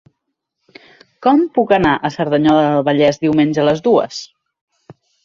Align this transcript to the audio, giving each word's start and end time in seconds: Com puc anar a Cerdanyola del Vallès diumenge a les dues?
Com 1.25 1.43
puc 1.57 1.73
anar 1.77 1.91
a 1.93 2.11
Cerdanyola 2.15 2.63
del 2.69 2.81
Vallès 2.87 3.21
diumenge 3.25 3.63
a 3.65 3.67
les 3.69 3.85
dues? 3.89 4.23